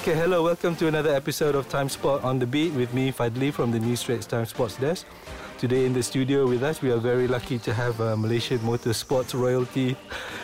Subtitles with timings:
[0.00, 3.72] Okay, hello, welcome to another episode of Timesport on the Beat with me, Fadhli from
[3.72, 5.04] the New Straits Time Sports Desk.
[5.58, 9.34] Today in the studio with us, we are very lucky to have uh, Malaysian motorsports
[9.34, 9.96] royalty,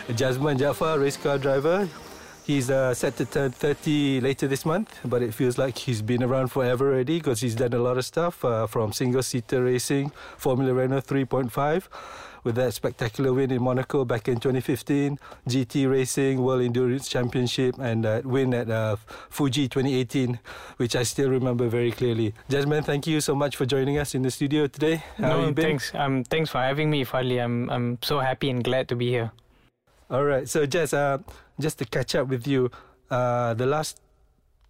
[0.09, 1.87] Jazeman Jaafar, race car driver.
[2.45, 6.21] He's uh, set to turn 30 later this month, but it feels like he's been
[6.21, 10.11] around forever already because he's done a lot of stuff uh, from single seater racing,
[10.37, 11.87] Formula Renault 3.5
[12.45, 15.19] with that spectacular win in Monaco back in 2015,
[15.49, 18.95] GT Racing World Endurance Championship, and that win at uh,
[19.29, 20.39] Fuji 2018,
[20.77, 22.33] which I still remember very clearly.
[22.49, 25.03] Jazeman, thank you so much for joining us in the studio today.
[25.17, 25.93] How no, thanks.
[25.95, 27.43] Um, thanks for having me, Fadhli.
[27.43, 29.31] I'm I'm so happy and glad to be here.
[30.09, 30.47] All right.
[30.47, 31.17] So, Jess, uh,
[31.59, 32.69] just to catch up with you,
[33.09, 33.99] uh, the last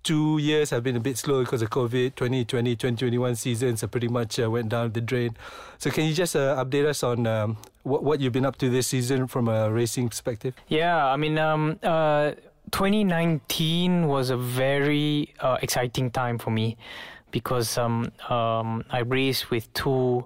[0.05, 2.16] two years have been a bit slow because of COVID.
[2.16, 5.36] 2020, 2021 seasons are pretty much uh, went down the drain.
[5.80, 8.70] So, can you just uh, update us on um, what, what you've been up to
[8.70, 10.55] this season from a racing perspective?
[10.68, 12.34] Yeah, I mean, um, uh,
[12.72, 16.78] 2019 was a very uh, exciting time for me
[17.31, 20.23] because um, um, I raced with two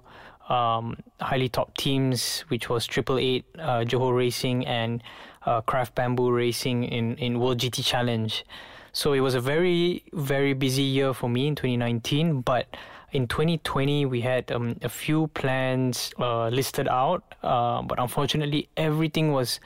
[0.50, 5.02] um, highly top teams, which was Triple Eight, uh, Johor Racing, and
[5.46, 8.44] uh, Craft Bamboo Racing in, in World GT Challenge.
[8.92, 12.40] So it was a very, very busy year for me in 2019.
[12.42, 12.66] But
[13.12, 19.32] in 2020, we had um, a few plans uh, listed out, uh, but unfortunately, everything
[19.32, 19.60] was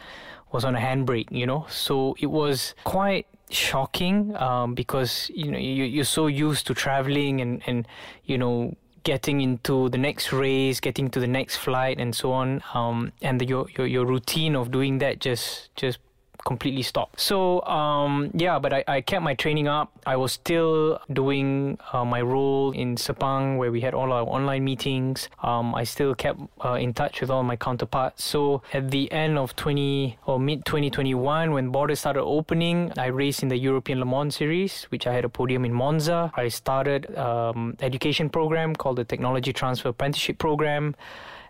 [0.52, 1.30] was on a handbrake.
[1.30, 6.66] You know, so it was quite shocking um, because you know you, you're so used
[6.66, 7.86] to traveling and and
[8.24, 12.62] you know getting into the next race, getting to the next flight, and so on.
[12.72, 15.98] Um, and the, your, your your routine of doing that just just
[16.44, 17.20] completely stopped.
[17.20, 19.90] So um, yeah, but I, I kept my training up.
[20.06, 24.64] I was still doing uh, my role in Sepang where we had all our online
[24.64, 25.28] meetings.
[25.42, 28.24] Um, I still kept uh, in touch with all my counterparts.
[28.24, 33.42] So at the end of 20 or mid 2021, when borders started opening, I raced
[33.42, 36.30] in the European Le Mans Series, which I had a podium in Monza.
[36.34, 40.94] I started um, education program called the Technology Transfer Apprenticeship Program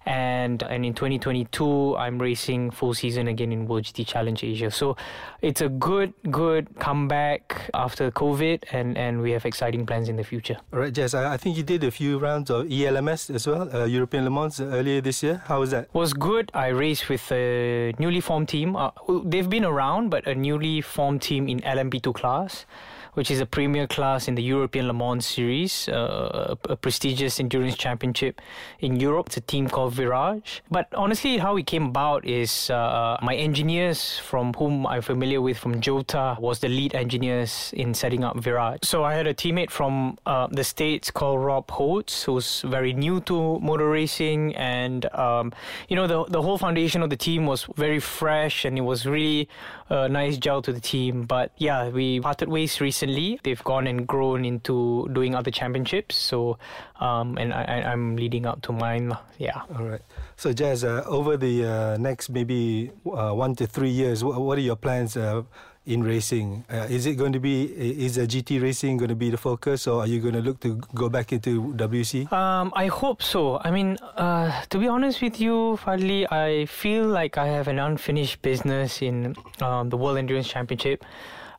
[0.07, 4.71] and and in 2022 I'm racing full season again in World GT Challenge Asia.
[4.71, 4.97] So
[5.43, 10.25] it's a good good comeback after COVID, and and we have exciting plans in the
[10.25, 10.57] future.
[10.73, 11.15] All right, Jess.
[11.15, 14.31] I, I think you did a few rounds of ELMS as well, uh, European Le
[14.31, 15.43] Mans earlier this year.
[15.47, 15.93] How was that?
[15.95, 16.51] Was good.
[16.55, 18.77] I raced with a newly formed team.
[18.77, 18.91] Uh,
[19.25, 22.67] they've been around, but a newly formed team in LMP2 class
[23.15, 27.77] which is a premier class in the European Le Mans Series, uh, a prestigious endurance
[27.77, 28.41] championship
[28.81, 29.29] in Europe.
[29.29, 30.61] It's a team called Virage.
[30.71, 35.59] But honestly, how it came about is uh, my engineers, from whom I'm familiar with
[35.59, 38.85] from Jota, was the lead engineers in setting up Virage.
[38.85, 43.21] So I had a teammate from uh, the States called Rob Hodes, who's very new
[43.23, 44.57] to motor racing.
[44.57, 45.53] And, um,
[45.89, 49.07] you know, the, the whole foundation of the team was very fresh and it was
[49.07, 49.49] really
[49.89, 51.23] a nice gel to the team.
[51.23, 56.17] But yeah, we parted ways recently recently they've gone and grown into doing other championships.
[56.17, 56.59] So,
[57.01, 59.17] um, and I, I'm leading up to mine.
[59.39, 59.63] Yeah.
[59.77, 60.03] All right.
[60.37, 64.59] So, Jazz, uh, over the uh, next maybe uh, one to three years, what, what
[64.59, 65.17] are your plans?
[65.17, 65.43] Uh,
[65.87, 69.29] in racing, uh, is it going to be is a GT racing going to be
[69.29, 72.33] the focus, or are you going to look to go back into WEC?
[72.33, 73.61] Um, I hope so.
[73.63, 77.79] I mean, uh, to be honest with you, Fadhli, I feel like I have an
[77.79, 81.05] unfinished business in um, the World Endurance Championship.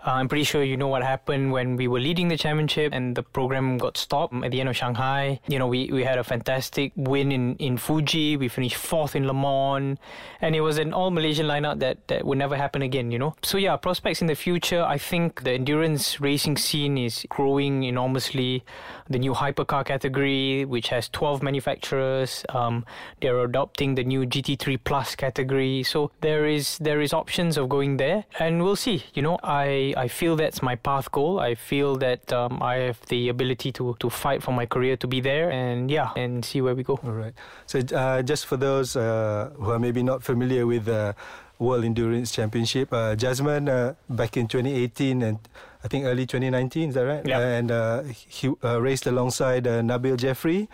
[0.05, 3.15] Uh, I'm pretty sure you know what happened when we were leading the championship and
[3.15, 5.39] the program got stopped at the end of Shanghai.
[5.47, 8.37] You know, we, we had a fantastic win in, in Fuji.
[8.37, 9.97] We finished fourth in Le Mans.
[10.41, 13.35] And it was an all Malaysian lineup that, that would never happen again, you know.
[13.41, 14.83] So, yeah, prospects in the future.
[14.83, 18.63] I think the endurance racing scene is growing enormously.
[19.09, 22.85] The new hypercar category, which has 12 manufacturers, um,
[23.21, 25.81] they're adopting the new GT3 Plus category.
[25.81, 28.25] So, there is there is options of going there.
[28.37, 29.03] And we'll see.
[29.15, 31.39] You know, I I feel that's my path goal.
[31.39, 35.07] I feel that um, I have the ability to, to fight for my career to
[35.07, 36.99] be there and yeah, and see where we go.
[37.03, 37.33] All right.
[37.65, 41.15] So uh, just for those uh, who are maybe not familiar with the
[41.59, 45.39] World Endurance Championship, uh, Jazeman uh, back in 2018 and
[45.83, 47.25] I think early 2019, is that right?
[47.25, 47.39] Yeah.
[47.39, 50.67] and uh, he uh, raced alongside uh, Nabil Jeffri.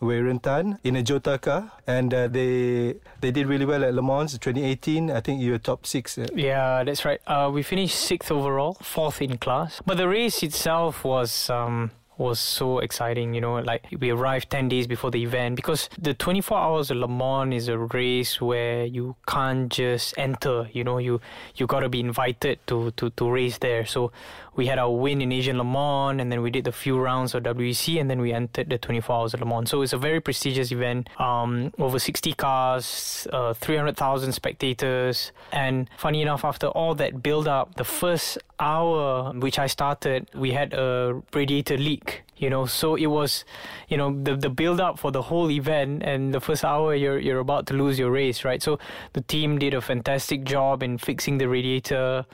[0.00, 4.02] Wei Tan in a Jota car, and uh, they they did really well at Le
[4.02, 5.10] Mans 2018.
[5.10, 6.18] I think you were top six.
[6.18, 6.26] Uh.
[6.34, 7.20] Yeah, that's right.
[7.26, 9.80] Uh, we finished sixth overall, fourth in class.
[9.84, 11.50] But the race itself was.
[11.50, 13.34] Um, was so exciting.
[13.34, 16.98] You know, like we arrived 10 days before the event because the 24 hours of
[16.98, 20.68] Le Mans is a race where you can't just enter.
[20.72, 21.20] You know, you
[21.54, 23.86] you got to be invited to, to, to race there.
[23.86, 24.12] So
[24.58, 27.34] we had our win in Asian Le Mans and then we did the few rounds
[27.34, 29.70] of WEC and then we entered the 24 hours of Le Mans.
[29.70, 31.08] So it's a very prestigious event.
[31.20, 35.30] Um, over 60 cars, uh, 300,000 spectators.
[35.52, 40.50] And funny enough, after all that build up, the first hour which I started, we
[40.50, 42.07] had a radiator leak
[42.38, 43.44] you know so it was
[43.88, 47.18] you know the the build up for the whole event and the first hour you're
[47.18, 48.62] you're about to lose your race right?
[48.62, 48.78] So
[49.12, 52.24] the team did a fantastic job in fixing the radiator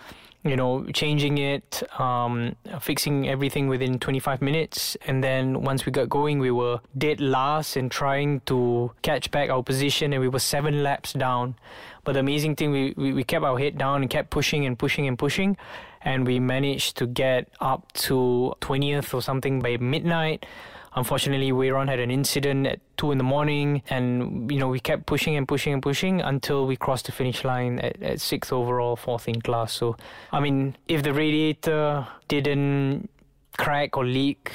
[0.44, 4.96] you know changing it um, fixing everything within 25 minutes.
[5.06, 9.48] And then once we got going we were dead last and trying to catch back
[9.48, 11.56] our position and we were seven laps down.
[12.04, 14.78] But the amazing thing we, we, we kept our head down and kept pushing and
[14.78, 15.56] pushing and pushing
[16.04, 20.46] and we managed to get up to 20th or something by midnight.
[20.96, 25.06] Unfortunately, Weiron had an incident at two in the morning, and you know we kept
[25.06, 28.94] pushing and pushing and pushing until we crossed the finish line at, at sixth overall,
[28.94, 29.72] fourth in class.
[29.72, 29.96] So,
[30.30, 33.10] I mean, if the radiator didn't
[33.56, 34.52] crack or leak,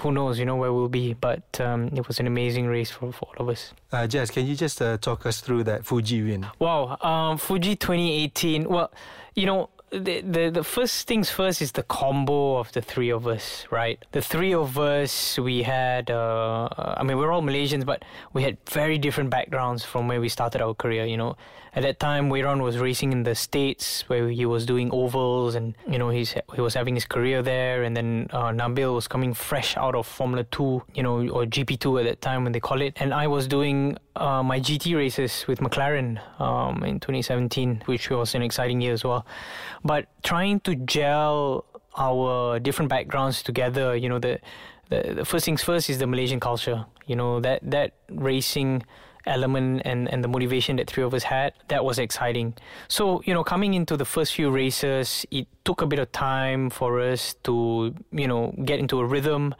[0.00, 1.14] who knows, you know, where we'll be.
[1.14, 3.72] But um, it was an amazing race for, for all of us.
[3.92, 6.46] Uh, Jazz, can you just uh, talk us through that Fuji win?
[6.58, 8.68] Wow, um, Fuji 2018.
[8.68, 8.92] Well,
[9.34, 13.26] you know, the, the the first things first is the combo of the three of
[13.26, 14.04] us, right?
[14.12, 18.58] The three of us, we had, uh, I mean, we're all Malaysians, but we had
[18.68, 21.04] very different backgrounds from where we started our career.
[21.04, 21.36] You know,
[21.76, 25.74] at that time, Weiron was racing in the states where he was doing ovals, and
[25.88, 27.84] you know, he's he was having his career there.
[27.84, 31.78] And then uh, Nabil was coming fresh out of Formula Two, you know, or GP
[31.78, 32.94] Two at that time when they call it.
[32.96, 38.34] And I was doing uh, my GT races with McLaren um, in 2017, which was
[38.34, 39.26] an exciting year as well.
[39.86, 41.64] But trying to gel
[41.96, 44.40] our different backgrounds together, you know, the,
[44.90, 46.86] the, the first things first is the Malaysian culture.
[47.06, 48.82] You know that that racing
[49.26, 52.54] element and, and the motivation that three of us had, that was exciting.
[52.88, 56.70] So, you know, coming into the first few races, it took a bit of time
[56.70, 59.54] for us to, you know, get into a rhythm.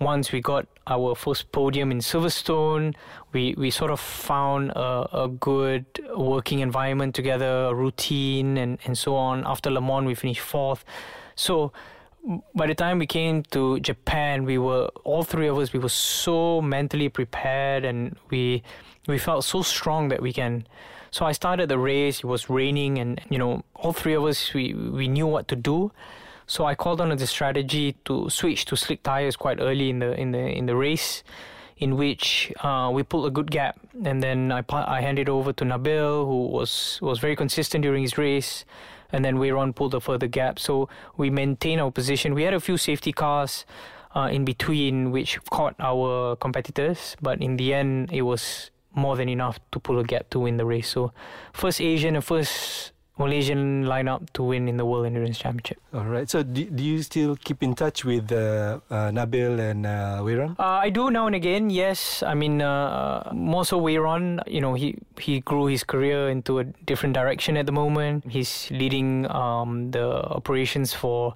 [0.00, 2.94] Once we got our first podium in Silverstone,
[3.32, 5.84] we, we sort of found a, a good
[6.16, 9.44] working environment together, a routine, and, and so on.
[9.44, 10.84] After Le Mans, we finished fourth.
[11.34, 11.72] So,
[12.54, 15.72] by the time we came to Japan, we were all three of us.
[15.72, 18.62] We were so mentally prepared, and we
[19.08, 20.66] we felt so strong that we can.
[21.10, 22.18] So I started the race.
[22.18, 25.56] It was raining, and you know, all three of us we we knew what to
[25.56, 25.90] do.
[26.46, 30.12] So I called on the strategy to switch to slick tires quite early in the
[30.20, 31.24] in the in the race,
[31.78, 35.64] in which uh, we pulled a good gap, and then I I handed over to
[35.64, 38.64] Nabil, who was was very consistent during his race,
[39.10, 40.58] and then Weiron pulled a further gap.
[40.58, 42.34] So we maintained our position.
[42.34, 43.64] We had a few safety cars.
[44.16, 49.28] Uh, in between, which caught our competitors, but in the end, it was more than
[49.28, 50.88] enough to pull a gap to win the race.
[50.88, 51.12] So,
[51.52, 55.78] first Asian and first Malaysian lineup to win in the World Endurance Championship.
[55.92, 56.30] All right.
[56.30, 60.54] So, do, do you still keep in touch with uh, uh, Nabil and uh, Weiron?
[60.58, 61.68] Uh, I do now and again.
[61.70, 62.22] Yes.
[62.22, 64.40] I mean, uh, more so Weiron.
[64.46, 68.24] You know, he he grew his career into a different direction at the moment.
[68.30, 71.34] He's leading um, the operations for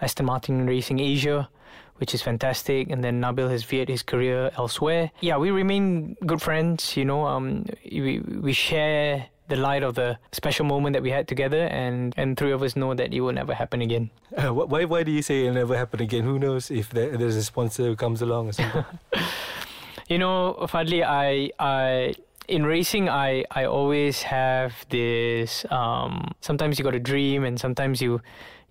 [0.00, 1.48] Aston Martin Racing Asia
[1.96, 2.90] which is fantastic.
[2.90, 5.10] And then Nabil has veered his career elsewhere.
[5.20, 6.96] Yeah, we remain good friends.
[6.96, 11.28] You know, um, we we share the light of the special moment that we had
[11.28, 14.10] together, and and three of us know that it will never happen again.
[14.36, 16.24] Uh, why why do you say it'll never happen again?
[16.24, 18.84] Who knows if there, there's a sponsor who comes along or something?
[20.08, 22.14] you know, Fadhli, I I
[22.48, 28.02] in racing I, I always have this um, sometimes you got a dream and sometimes
[28.02, 28.20] you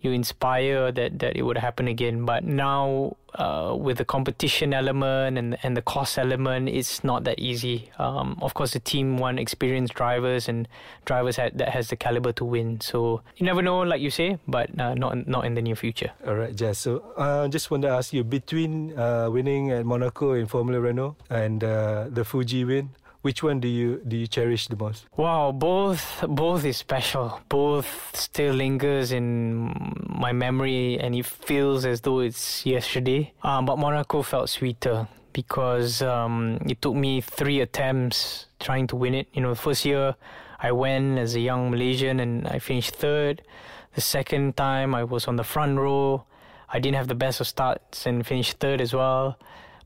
[0.03, 2.25] you inspire that, that it would happen again.
[2.25, 7.39] But now, uh, with the competition element and and the cost element, it's not that
[7.39, 7.89] easy.
[7.97, 10.67] Um, of course, the team want experienced drivers and
[11.05, 12.81] drivers that has the caliber to win.
[12.81, 16.11] So you never know, like you say, but uh, not not in the near future.
[16.27, 16.79] All right, Jess.
[16.79, 20.79] So I uh, just want to ask you between uh, winning at Monaco in Formula
[20.79, 22.91] Renault and uh, the Fuji win,
[23.23, 25.07] which one do you do you cherish the most?
[25.15, 27.39] Wow, both both is special.
[27.47, 29.71] Both still lingers in
[30.07, 33.33] my memory, and it feels as though it's yesterday.
[33.41, 39.15] Um, but Monaco felt sweeter because um, it took me three attempts trying to win
[39.15, 39.27] it.
[39.33, 40.15] You know, the first year
[40.59, 43.41] I went as a young Malaysian and I finished third.
[43.95, 46.25] The second time I was on the front row.
[46.69, 49.37] I didn't have the best of starts and finished third as well.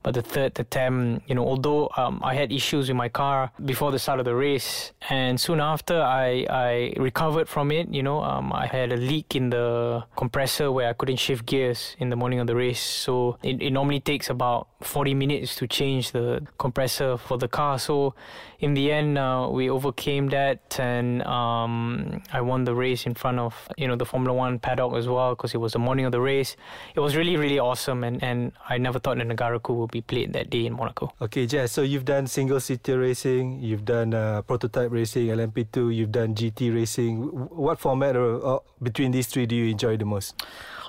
[0.07, 3.91] But the third attempt, you know, although um, I had issues with my car before
[3.91, 8.23] the start of the race, and soon after I, I recovered from it, you know,
[8.23, 12.15] um, I had a leak in the compressor where I couldn't shift gears in the
[12.15, 12.79] morning of the race.
[12.79, 17.79] So it, it normally takes about 40 minutes to change the compressor for the car.
[17.79, 18.13] So
[18.59, 23.39] in the end, uh, we overcame that, and um, I won the race in front
[23.39, 26.11] of you know the Formula One paddock as well because it was the morning of
[26.11, 26.55] the race.
[26.93, 30.33] It was really really awesome, and, and I never thought that Negaraku would be played
[30.33, 31.11] that day in Monaco.
[31.21, 31.71] Okay, Jess.
[31.71, 36.73] So you've done single seater racing, you've done uh, prototype racing, LMP2, you've done GT
[36.73, 37.17] racing.
[37.17, 40.35] What format or, or between these three do you enjoy the most?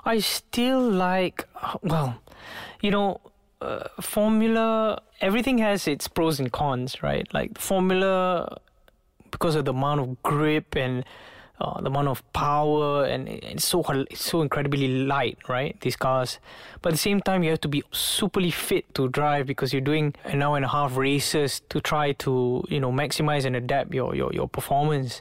[0.05, 1.49] I still like
[1.83, 2.21] well,
[2.83, 3.21] you know
[3.61, 7.27] uh, formula everything has its pros and cons right?
[7.33, 8.59] Like formula
[9.31, 11.05] because of the amount of grip and
[11.61, 15.79] uh, the amount of power and it's so it's so incredibly light right?
[15.81, 16.39] These cars.
[16.83, 19.83] But at the same time you have to be superly fit to drive because you're
[19.83, 23.93] doing an hour and a half races to try to you know maximize and adapt
[23.93, 25.21] your your, your performance.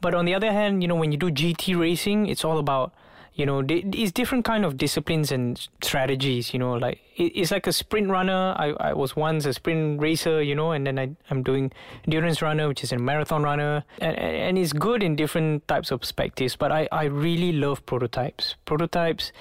[0.00, 2.92] But on the other hand you know when you do gt racing it's all about
[3.34, 7.72] you know it's different kind of disciplines and strategies you know like it's like a
[7.72, 8.54] sprint runner.
[8.56, 11.70] I, I was once a sprint racer you know and then I, i'm doing
[12.06, 13.84] endurance runner which is a marathon runner.
[14.00, 18.56] And, and it's good in different types of perspectives but I, I really love prototypes.
[18.64, 19.32] Prototypes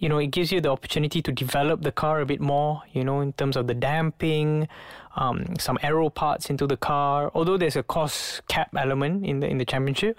[0.00, 3.04] you know, it gives you the opportunity to develop the car a bit more, you
[3.04, 4.66] know, in terms of the damping,
[5.14, 7.30] um, some aero parts into the car.
[7.34, 10.18] Although there's a cost cap element in the in the championship,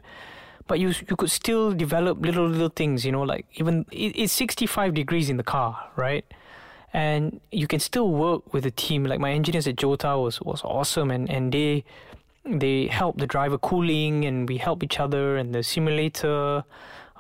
[0.71, 4.31] but you you could still develop little little things you know like even it, it's
[4.31, 6.23] 65 degrees in the car right?
[6.93, 9.05] And you can still work with a team.
[9.05, 11.83] Like my engineers at Jota was was awesome and and they
[12.45, 16.63] they help the driver cooling and we help each other and the simulator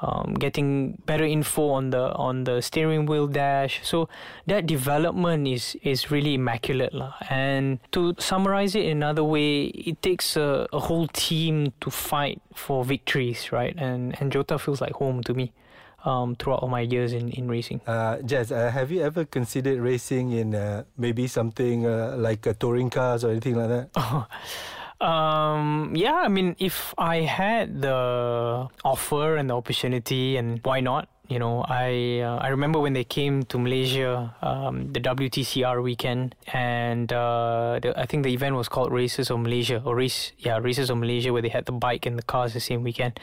[0.01, 3.79] um, getting better info on the on the steering wheel dash.
[3.83, 4.09] So
[4.47, 7.13] that development is is really immaculate, lah.
[7.29, 12.41] And to summarize it in another way, it takes a, a whole team to fight
[12.53, 13.75] for victories, right?
[13.77, 15.53] And and Jota feels like home to me.
[16.01, 17.79] Um, throughout all my years in, in racing.
[17.85, 22.55] Uh, Jazz, uh, have you ever considered racing in uh, maybe something uh, like a
[22.55, 23.93] touring cars or anything like that?
[25.01, 31.09] Um, yeah, I mean, if I had the offer and the opportunity, and why not?
[31.27, 36.35] You know, I uh, I remember when they came to Malaysia, um, the WTCR weekend,
[36.53, 40.59] and uh, the, I think the event was called Races of Malaysia or race, yeah,
[40.59, 43.19] Races of Malaysia, where they had the bike and the cars the same weekend.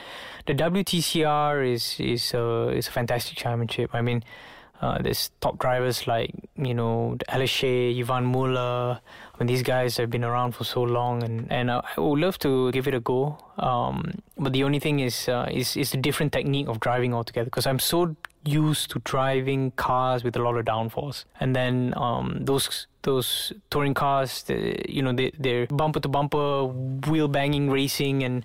[0.46, 3.94] The WTCR is is a is a fantastic championship.
[3.94, 4.24] I mean.
[4.80, 9.00] Uh, there's top drivers like you know Aleshe, Yvan Muller.
[9.00, 12.38] I mean, these guys have been around for so long, and, and I would love
[12.40, 13.38] to give it a go.
[13.58, 17.46] Um, but the only thing is, uh, is is a different technique of driving altogether
[17.46, 22.38] because I'm so used to driving cars with a lot of downforce, and then um,
[22.40, 24.44] those those touring cars,
[24.88, 26.64] you know, they they're bumper to bumper,
[27.08, 28.44] wheel banging racing, and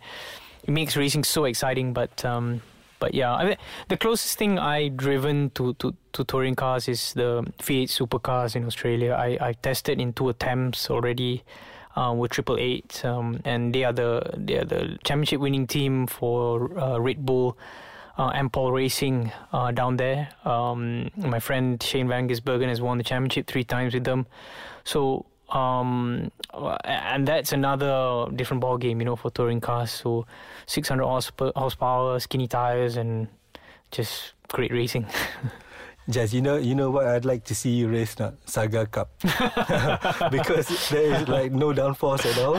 [0.64, 1.94] it makes racing so exciting.
[1.94, 2.62] But um,
[3.04, 3.58] but yeah, I mean,
[3.90, 8.64] the closest thing I driven to, to, to touring cars is the V8 supercars in
[8.64, 9.12] Australia.
[9.12, 11.44] I, I tested in two attempts already.
[11.96, 16.08] Uh, with Triple Eight, um, and they are the they are the championship winning team
[16.08, 17.56] for uh, Red Bull.
[18.18, 20.30] Uh, Ampol Racing uh, down there.
[20.44, 24.26] Um, my friend Shane Van Gisbergen has won the championship three times with them.
[24.84, 26.32] So um,
[26.84, 29.92] and that's another different ball game, you know, for touring cars.
[29.92, 30.26] So
[30.66, 31.06] 600
[31.56, 33.28] horsepower, skinny tires, and
[33.92, 35.06] just great racing.
[36.10, 39.10] Jazz, you know, you know what I'd like to see you race now, Saga Cup,
[40.32, 42.58] because there is like no downforce at all,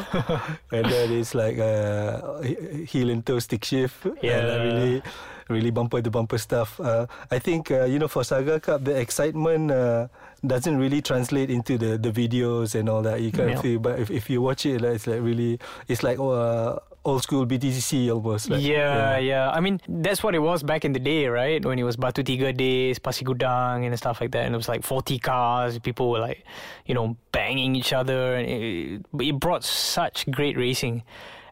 [0.73, 2.41] and there is like a
[2.89, 4.39] heel and toe stick shift, yeah.
[4.39, 5.03] and really,
[5.49, 6.81] really bumper to bumper stuff.
[6.81, 10.09] Uh, I think uh, you know for Saga Cup, the excitement uh,
[10.47, 13.21] doesn't really translate into the, the videos and all that.
[13.21, 13.61] You can yeah.
[13.61, 15.59] feel, but if, if you watch it, it's like really,
[15.89, 18.51] it's like oh, uh, old school BTCC almost.
[18.51, 21.65] Like, yeah, yeah, yeah, I mean, that's what it was back in the day, right?
[21.65, 24.45] When it was Batu Tiga days, Pasir Gudang and stuff like that.
[24.45, 25.79] And it was like 40 cars.
[25.79, 26.45] People were like,
[26.87, 28.35] you know, banging each other.
[28.35, 31.03] And it, it brought such great racing.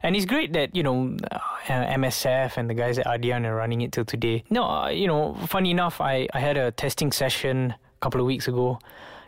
[0.03, 3.83] And it's great that, you know, uh, MSF and the guys at Ardian are running
[3.83, 4.43] it till today.
[4.51, 8.27] No, uh, you know, funny enough, I, I had a testing session a couple of
[8.27, 8.81] weeks ago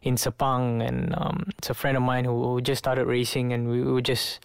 [0.02, 0.86] in Sepang.
[0.86, 3.52] And um, it's a friend of mine who, who just started racing.
[3.52, 4.40] And we, we were just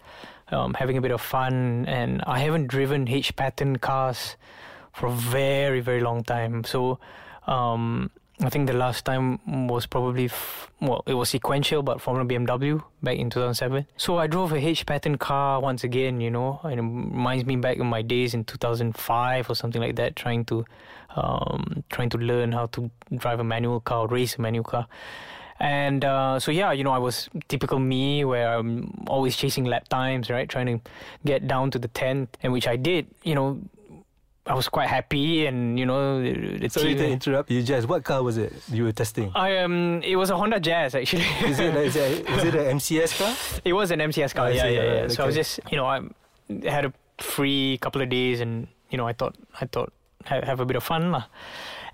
[0.52, 1.84] um, having a bit of fun.
[1.86, 4.36] And I haven't driven H pattern cars
[4.92, 6.62] for a very, very long time.
[6.62, 7.00] So
[7.48, 8.10] um,
[8.42, 12.82] I think the last time was probably, f- well, it was sequential, but a BMW
[13.02, 13.86] back in 2007.
[13.98, 17.56] So I drove a H pattern car once again, you know, and it reminds me
[17.56, 20.64] back in my days in 2005 or something like that, trying to,
[21.16, 24.86] um, trying to learn how to drive a manual car, race a manual car.
[25.58, 29.88] And uh, so yeah, you know, I was typical me where I'm always chasing lap
[29.88, 30.48] times, right?
[30.48, 30.90] Trying to
[31.26, 33.06] get down to the tenth, and which I did.
[33.22, 33.60] You know,
[34.50, 37.86] I was quite happy, and you know, the, the Sorry to interrupt you, Jazz.
[37.86, 39.30] What car was it you were testing?
[39.36, 41.22] I um, it was a Honda Jazz actually.
[41.46, 43.32] Is it is it, is it an MCS car?
[43.64, 44.46] It was an MCS car.
[44.46, 44.90] I yeah, see, yeah, yeah.
[44.90, 46.00] alright, So I was just, you know, I
[46.64, 49.92] had a free couple of days, and you know, I thought, I thought,
[50.24, 51.26] have, have a bit of fun, lah.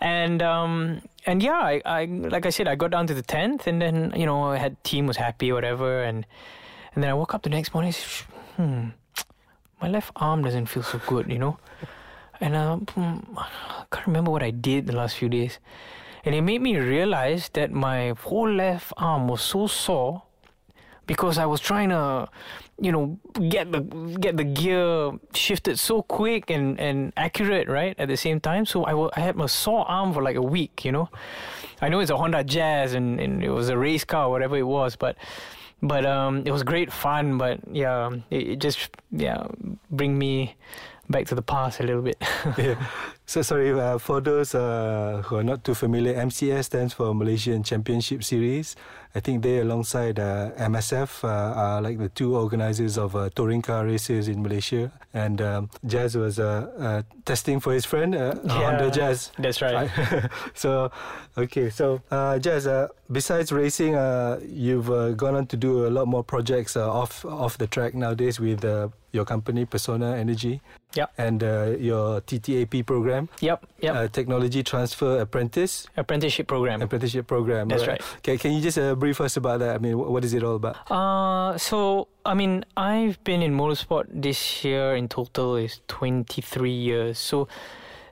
[0.01, 3.67] And um, and yeah, I, I, like I said, I got down to the tenth,
[3.67, 6.25] and then you know, I had team was happy, whatever, and
[6.95, 7.93] and then I woke up the next morning,
[8.57, 8.89] hmm,
[9.83, 11.59] my left arm doesn't feel so good, you know,
[12.41, 15.59] and um, hmm, I can't remember what I did the last few days,
[16.25, 20.23] and it made me realize that my whole left arm was so sore
[21.07, 22.29] because I was trying to,
[22.81, 23.81] you know, get the
[24.21, 27.95] get the gear shifted so quick and, and accurate, right?
[27.99, 30.85] At the same time, so I I had my sore arm for like a week.
[30.85, 31.09] You know,
[31.81, 34.67] I know it's a Honda Jazz and, and it was a race car, whatever it
[34.67, 35.17] was, but
[35.83, 37.39] but um, it was great fun.
[37.39, 39.47] But yeah, it, it just yeah
[39.91, 40.57] bring me
[41.09, 42.17] back to the past a little bit.
[42.59, 42.77] yeah.
[43.27, 46.15] So sorry uh, for those uh, who are not too familiar.
[46.15, 48.77] MCS stands for Malaysian Championship Series.
[49.17, 53.63] I think they, alongside uh, MSF, uh, are like the two organisers of uh, touring
[53.63, 54.93] car races in Malaysia.
[55.15, 59.33] And um, Jazz was uh, testing for his friend uh, on the Jazz.
[59.39, 59.91] That's right.
[60.55, 60.93] so,
[61.39, 61.71] okay.
[61.71, 66.07] So, uh, Jazz, uh, besides racing, uh, you've uh, gone on to do a lot
[66.07, 70.61] more projects uh, off off the track nowadays with uh, your company Persona Energy
[70.97, 71.13] Yep.
[71.19, 73.67] and uh, your TTAP program, Yep.
[73.81, 73.95] Yep.
[73.95, 76.83] uh, Technology Transfer Apprentice Apprenticeship program.
[76.83, 77.69] apprenticeship program.
[77.69, 78.01] That's right.
[78.23, 79.75] Can, can you just uh, brief us about that?
[79.77, 80.77] I mean, wh- what is it all about?
[80.91, 87.19] Uh, so I mean, I've been in motorsport this year in total is 23 years.
[87.19, 87.47] So,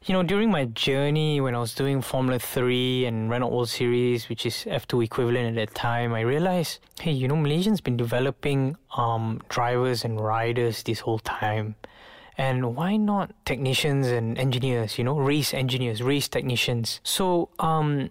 [0.05, 4.29] you know, during my journey when I was doing Formula 3 and Renault World Series,
[4.29, 8.77] which is F2 equivalent at that time, I realized, hey, you know, Malaysians been developing
[8.97, 11.75] um drivers and riders this whole time.
[12.37, 17.01] And why not technicians and engineers, you know, race engineers, race technicians.
[17.05, 18.11] So, um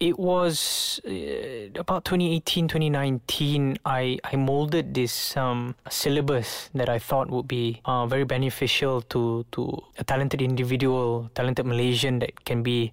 [0.00, 7.30] it was uh, about 2018 2019 i i molded this um syllabus that i thought
[7.30, 12.92] would be uh, very beneficial to to a talented individual talented malaysian that can be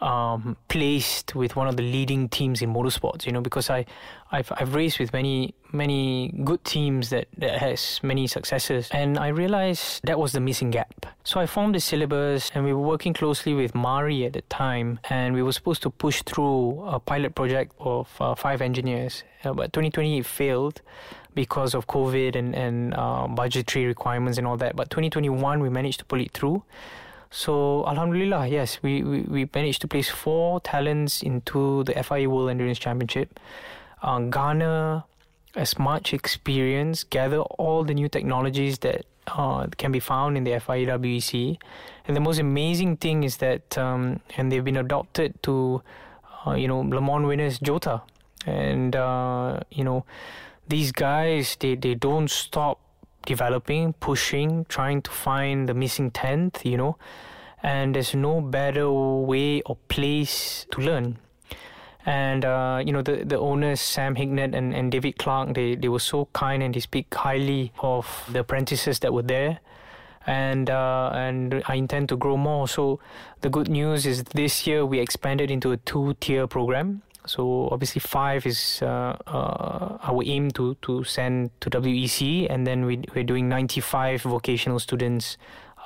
[0.00, 3.26] um, placed with one of the leading teams in motorsports.
[3.26, 3.86] You know, because I,
[4.32, 9.28] I've I've raced with many many good teams that that has many successes, and I
[9.28, 11.06] realized that was the missing gap.
[11.24, 15.00] So I formed the syllabus, and we were working closely with MARii at the time,
[15.08, 19.52] and we were supposed to push through a pilot project of uh, five engineers, uh,
[19.52, 20.80] but 2020 it failed
[21.34, 24.76] because of COVID and and uh, budgetary requirements and all that.
[24.76, 26.62] But 2021 we managed to pull it through.
[27.30, 32.50] So Alhamdulillah, yes, we, we, we managed to place four talents into the FIA World
[32.50, 33.38] Endurance Championship,
[34.02, 35.04] uh, garner
[35.54, 40.58] as much experience, gather all the new technologies that uh, can be found in the
[40.58, 41.56] FIA WEC.
[42.06, 45.82] And the most amazing thing is that, um, and they've been adopted to,
[46.46, 48.02] uh, you know, Le Mans winners Jota.
[48.44, 50.04] And, uh, you know,
[50.66, 52.80] these guys, they, they don't stop
[53.26, 56.96] developing, pushing, trying to find the missing tenth, you know,
[57.62, 61.18] and there's no better way or place to learn.
[62.06, 65.88] And uh, you know the the owners Sam Hignett and, and David Clarke they, they
[65.88, 69.60] were so kind and they speak highly of the apprentices that were there,
[70.26, 72.68] and uh, and I intend to grow more.
[72.68, 73.00] So
[73.42, 77.02] the good news is this year we expanded into a two tier program.
[77.26, 82.84] So obviously five is uh, uh, our aim to to send to WEC, and then
[82.84, 85.36] we we're doing 95 vocational students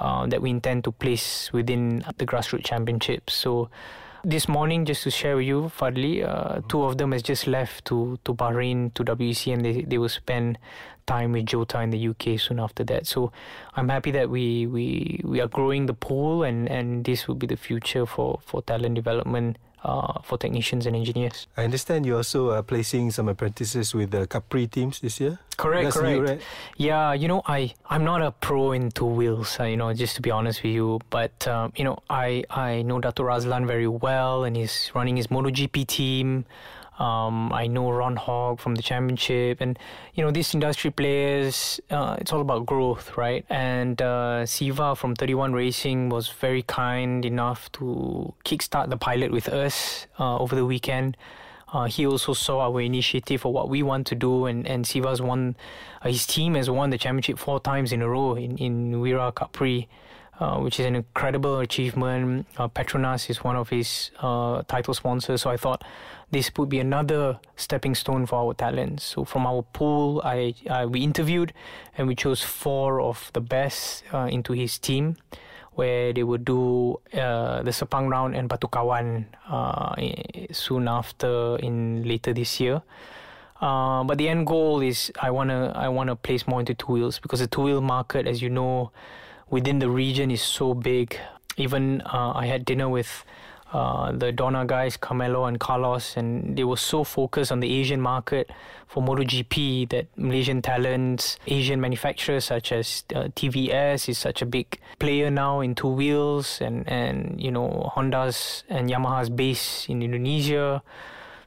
[0.00, 3.34] uh, that we intend to place within the grassroots championships.
[3.34, 3.68] So
[4.24, 7.84] this morning, just to share with you, Fadhli, uh, two of them has just left
[7.86, 10.58] to to Bahrain to WEC, and they they will spend
[11.06, 13.06] time with Jota in the UK soon after that.
[13.06, 13.32] So
[13.76, 17.46] I'm happy that we we we are growing the pool, and and this will be
[17.46, 21.46] the future for for talent development uh, for technicians and engineers.
[21.56, 25.38] I understand you're also uh, placing some apprentices with the Cub Prix teams this year.
[25.56, 26.18] Correct, That's correct.
[26.18, 26.40] new, right?
[26.76, 29.56] Yeah, you know, I I'm not a pro in two wheels.
[29.60, 32.82] Uh, you know, just to be honest with you, but um, you know, I I
[32.82, 33.24] know Dr.
[33.24, 36.44] Razlan very well, and he's running his MotoGP team.
[36.98, 39.78] Um, I know Ron Hogg from the championship, and
[40.14, 41.80] you know these industry players.
[41.90, 43.44] Uh, it's all about growth, right?
[43.50, 49.48] And uh, Siva from 31 Racing was very kind enough to kickstart the pilot with
[49.48, 51.16] us uh, over the weekend.
[51.72, 55.20] Uh, he also saw our initiative for what we want to do, and and Siva's
[55.20, 55.56] won.
[56.00, 59.34] Uh, his team has won the championship four times in a row in in Wira
[59.34, 59.88] Cub Prix.
[60.40, 62.46] Uh, which is an incredible achievement.
[62.56, 65.84] Uh, Petronas is one of his uh, title sponsors, so I thought
[66.30, 69.04] this would be another stepping stone for our talents.
[69.04, 71.52] So from our pool, I, I we interviewed
[71.96, 75.16] and we chose four of the best uh, into his team,
[75.72, 79.94] where they would do uh, the Sepang round and Batu Kawan uh,
[80.52, 82.82] soon after in later this year.
[83.60, 87.18] Uh, but the end goal is I wanna I wanna place more into two wheels
[87.20, 88.90] because the two wheel market, as you know,
[89.50, 91.18] within the region is so big.
[91.56, 93.24] Even uh, I had dinner with
[93.74, 98.00] uh, the Dorna guys, Carmelo and Carlos, and they were so focused on the Asian
[98.00, 98.50] market
[98.86, 104.78] for MotoGP that Malaysian talents, Asian manufacturers such as uh, TVS is such a big
[105.00, 110.80] player now in two wheels, and and you know Honda's and Yamaha's base in Indonesia.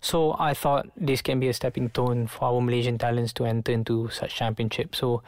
[0.08, 3.74] So I thought this can be a stepping stone for our Malaysian talents to enter
[3.74, 5.00] into such championships.
[5.00, 5.22] So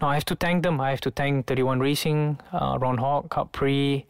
[0.00, 0.80] now I have to thank them.
[0.80, 4.06] I have to thank 31 Racing, uh, Ron Hawk, Cub Prix,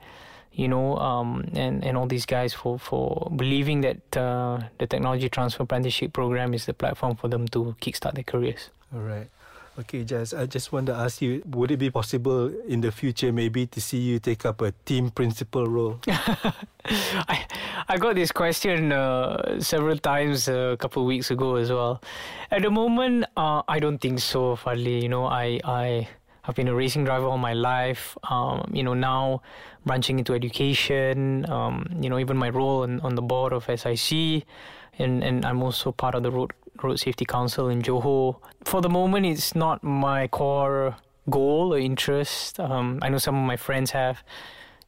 [0.52, 5.30] you know, um, and and all these guys for for believing that uh, the technology
[5.30, 8.68] transfer apprenticeship program is the platform for them to kickstart their careers.
[8.94, 9.30] All right.
[9.78, 13.32] Okay, Jazz, I just want to ask you would it be possible in the future
[13.32, 15.98] maybe to see you take up a team principal role?
[16.84, 17.46] I
[17.88, 22.02] I got this question uh, several times uh, a couple of weeks ago as well.
[22.50, 25.00] At the moment, uh, I don't think so, Fadhli.
[25.00, 26.06] You know, I, I
[26.42, 28.16] have been a racing driver all my life.
[28.28, 29.40] Um, you know, now
[29.86, 34.44] branching into education, um, you know, even my role on, on the board of SIC,
[34.98, 38.36] and, and I'm also part of the road Road Safety Council in Johor.
[38.64, 40.96] For the moment, it's not my core
[41.30, 42.58] goal or interest.
[42.60, 44.22] Um, I know some of my friends have.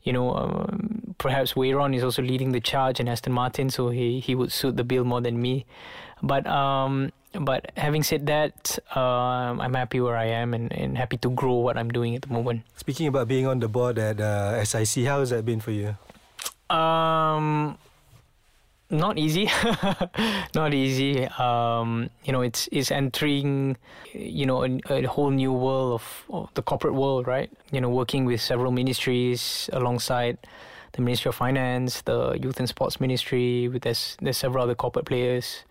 [0.02, 4.20] You know, um, perhaps Weiron is also leading the charge in Aston Martin, so he,
[4.20, 5.64] he would suit the bill more than me.
[6.22, 9.00] But um, but having said that, uh,
[9.58, 12.28] I'm happy where I am and, and happy to grow what I'm doing at the
[12.28, 12.62] moment.
[12.76, 15.96] Speaking about being on the board at uh, SIC, how has that been for you?
[16.70, 17.78] Um,
[18.94, 19.50] not easy.
[20.54, 21.26] Not easy.
[21.26, 23.76] Um, you know it's it's entering
[24.12, 27.50] you know a, a whole new world of, of, the corporate world right?
[27.72, 30.38] You know working with several ministries alongside
[30.92, 35.06] the ministry of finance the youth and sports ministry with there's, there's several other corporate
[35.06, 35.64] players.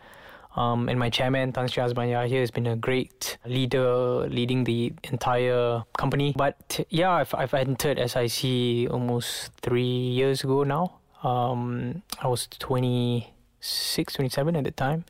[0.56, 4.94] Um, and my chairman Tan Sri Azman Yahya has been a great leader leading the
[5.06, 6.34] entire company.
[6.36, 9.82] But yeah I've, I've entered SIC almost three
[10.20, 15.06] years ago now um, I was 26, 27 at the time.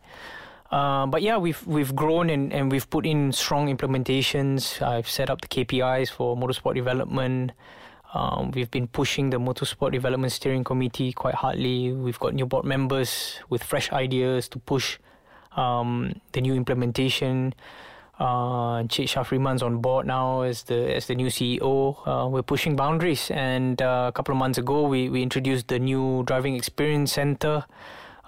[0.71, 4.81] Uh, but yeah, we've we've grown and, and we've put in strong implementations.
[4.81, 7.51] I've set up the KPIs for motorsport development.
[8.13, 11.93] Um, we've been pushing the motorsport development steering committee quite hardly.
[11.93, 14.97] We've got new board members with fresh ideas to push
[15.57, 17.53] um, the new implementation.
[18.19, 21.97] Uh, Chit Shafriman's on board now as the as the new CEO.
[22.05, 25.79] Uh, we're pushing boundaries, and uh, a couple of months ago, we, we introduced the
[25.79, 27.65] new driving experience center.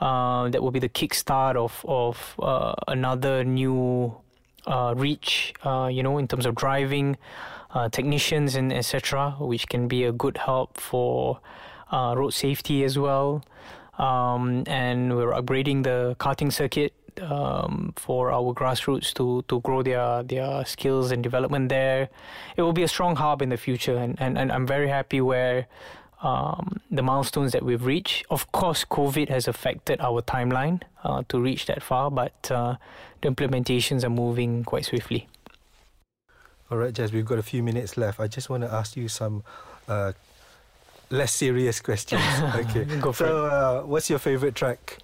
[0.01, 4.15] Uh, that will be the kickstart of of uh, another new
[4.65, 5.53] uh, reach.
[5.63, 7.15] Uh, you know, in terms of driving,
[7.91, 11.39] technicians and etc., which can be a good help for
[11.91, 13.43] road safety as well.
[13.99, 20.23] Um, and we're upgrading the karting circuit um, for our grassroots to, to grow their,
[20.23, 22.09] their skills and development there.
[22.57, 25.21] It will be a strong hub in the future, and, and, and I'm very happy
[25.21, 25.67] where
[26.21, 28.25] um, the milestones that we've reached.
[28.29, 32.75] Of course, COVID has affected our timeline uh, to reach that far, but uh,
[33.21, 35.27] the implementations are moving quite swiftly.
[36.71, 38.19] All right, Jazz, we've got a few minutes left.
[38.19, 39.43] I just want to ask you some
[39.87, 40.13] uh,
[41.11, 42.23] less serious questions.
[42.55, 42.85] okay.
[42.99, 44.97] Go for so, uh, what's your favorite track?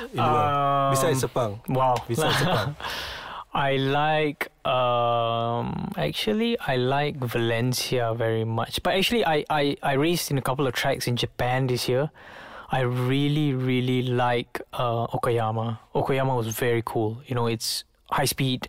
[0.00, 1.60] In um, Besides Sepang.
[1.68, 1.96] Wow.
[2.06, 2.76] Besides Sepang.
[3.54, 8.82] I like um, actually I like Valencia very much.
[8.82, 12.10] But actually I, I, I raced in a couple of tracks in Japan this year.
[12.70, 15.78] I really, really like uh, Okayama.
[15.94, 17.22] Okayama was very cool.
[17.26, 18.68] You know, it's high speed,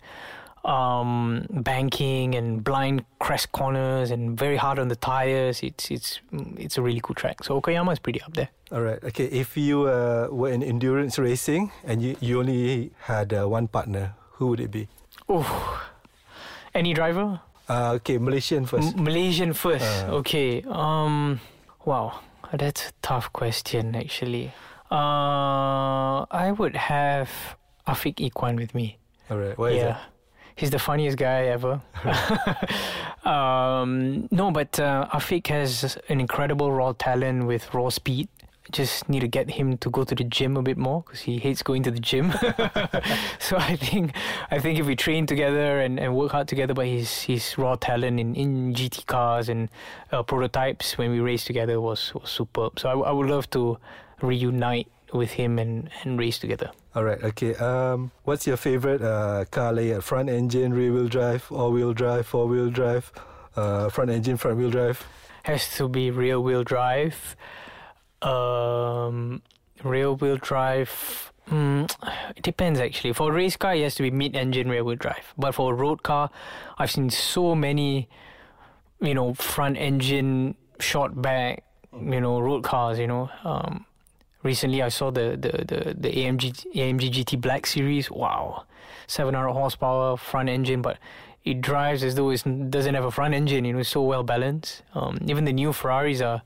[0.67, 5.63] um, banking and blind crest corners and very hard on the tires.
[5.63, 6.19] It's it's
[6.57, 7.43] it's a really cool track.
[7.43, 8.49] So Okayama is pretty up there.
[8.71, 9.01] All right.
[9.03, 9.25] Okay.
[9.25, 14.13] If you uh, were in endurance racing and you, you only had uh, one partner,
[14.33, 14.87] who would it be?
[15.29, 15.47] Oh,
[16.75, 17.39] any driver?
[17.69, 18.95] Uh, okay, Malaysian first.
[18.95, 20.03] M- Malaysian first.
[20.05, 20.19] Uh.
[20.19, 20.63] Okay.
[20.67, 21.39] Um.
[21.85, 22.19] Wow,
[22.51, 24.51] that's a tough question actually.
[24.91, 27.29] Uh, I would have
[27.87, 28.97] Afiq Ikhwan with me.
[29.29, 29.57] All right.
[29.57, 29.97] Why yeah.
[30.57, 31.81] He's the funniest guy ever.
[33.23, 38.27] um, no, but uh, Afiq has an incredible raw talent with raw speed
[38.71, 41.37] just need to get him to go to the gym a bit more because he
[41.37, 42.31] hates going to the gym.
[43.39, 44.13] so I think
[44.51, 47.75] I think if we train together and, and work hard together, but his his raw
[47.75, 49.69] talent in, in GT cars and
[50.11, 52.79] uh, prototypes when we race together was, was superb.
[52.79, 53.77] So I, I would love to
[54.21, 56.71] reunite with him and, and race together.
[56.95, 57.21] All right.
[57.23, 57.55] Okay.
[57.55, 60.03] Um, what's your favorite uh, car layout?
[60.03, 63.11] Front engine, rear wheel drive, all wheel drive, four wheel drive,
[63.55, 65.05] uh, front engine, front wheel drive.
[65.43, 67.35] Has to be rear wheel drive.
[68.21, 69.41] Um,
[69.83, 71.31] rear wheel drive.
[71.49, 71.89] Mm,
[72.35, 73.13] it depends actually.
[73.13, 75.33] For a race car, it has to be mid engine rear wheel drive.
[75.37, 76.29] But for a road car,
[76.77, 78.09] I've seen so many,
[78.99, 82.99] you know, front engine, short back, you know, road cars.
[82.99, 83.85] You know, um,
[84.43, 88.09] recently I saw the the the, the AMG AMG GT Black Series.
[88.11, 88.65] Wow,
[89.07, 90.97] 700 horsepower front engine, but
[91.43, 93.65] it drives as though it doesn't have a front engine.
[93.65, 94.83] You know, it's so well balanced.
[94.93, 96.41] Um, even the new Ferraris are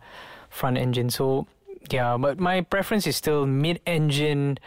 [0.50, 1.10] front engine.
[1.10, 1.48] So
[1.90, 4.60] yeah, but my preference is still mid-engine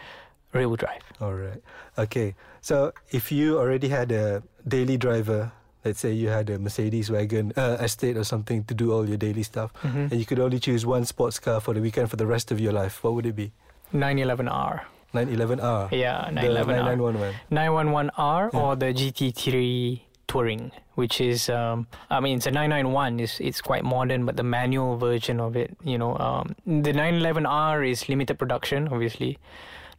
[0.53, 1.03] rear-wheel drive.
[1.21, 1.63] All right.
[1.99, 2.35] Okay.
[2.61, 5.53] So if you already had a daily driver,
[5.85, 9.19] let's say you had a Mercedes wagon uh, estate or something to do all your
[9.19, 10.11] daily stuff, Mhm.
[10.11, 12.59] and you could only choose one sports car for the weekend for the rest of
[12.61, 13.53] your life, what would it be?
[13.93, 14.81] 911R.
[15.15, 15.89] 911R.
[15.93, 16.97] Yeah, The 911R.
[16.97, 17.35] 911.
[17.51, 18.61] 911R Yeah.
[18.61, 23.21] or the GT3 Touring, which is um, I mean it's a 991.
[23.21, 27.85] It's it's quite modern, but the manual version of it, you know, um, the 911R
[27.89, 29.39] is limited production, obviously.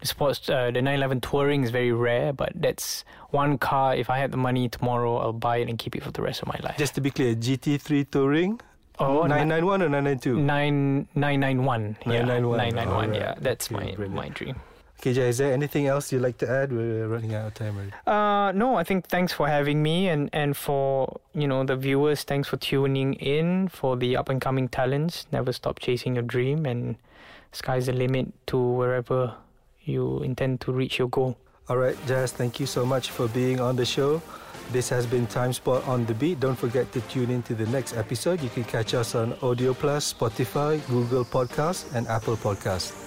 [0.02, 3.96] The sports, uh, the 911 Touring is very rare, but that's one car.
[3.96, 6.42] If I had the money tomorrow, I'll buy it and keep it for the rest
[6.42, 6.78] of my life.
[6.78, 8.60] Just to be clear, GT3 Touring,
[9.00, 10.40] oh, ni- 991 or 992?
[10.40, 11.96] Nine nine nine one.
[12.06, 12.58] Yeah, 991.
[12.58, 13.06] nine nine one.
[13.06, 13.20] Alright.
[13.22, 14.16] Yeah, that's Okay, my brilliant.
[14.16, 14.56] my dream.
[15.00, 16.72] Okay, Jai, is there anything else you'd like to add?
[16.72, 17.92] We're running out of time already.
[18.08, 22.24] Uh, no, I think thanks for having me and and for you know the viewers.
[22.24, 25.28] Thanks for tuning in for the up and coming talents.
[25.32, 26.96] Never stop chasing your dream, and
[27.52, 29.36] sky's the limit to wherever
[29.86, 31.38] you intend to reach your goal.
[31.68, 34.22] All right, Jazz, thank you so much for being on the show.
[34.72, 36.40] This has been Timesport on the Beat.
[36.40, 38.42] Don't forget to tune in to the next episode.
[38.42, 43.05] You can catch us on Audio Plus, Spotify, Google Podcasts, and Apple Podcasts.